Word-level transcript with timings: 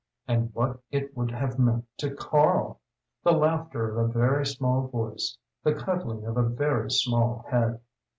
And 0.27 0.51
what 0.55 0.79
it 0.89 1.15
would 1.15 1.29
have 1.29 1.59
meant 1.59 1.85
to 1.97 2.09
Karl! 2.09 2.79
the 3.21 3.33
laughter 3.33 3.87
of 3.91 3.97
a 3.97 4.11
very 4.11 4.47
small 4.47 4.87
voice, 4.87 5.37
the 5.63 5.75
cuddling 5.75 6.25
of 6.25 6.37
a 6.37 6.49
very 6.49 6.89
small 6.89 7.45
head.... 7.51 7.79